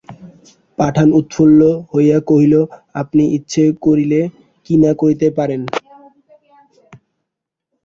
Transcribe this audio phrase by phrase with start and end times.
[0.77, 2.53] পাঠান উৎফুল্ল হইয়া কহিল,
[3.01, 4.21] আপনি ইচ্ছা করিলে
[4.65, 5.61] কী না করিতে পারেন।